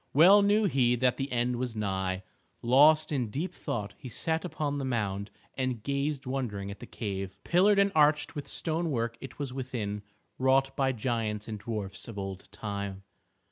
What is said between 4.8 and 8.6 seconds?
mound and gazed wondering at the cave. Pillared and arched with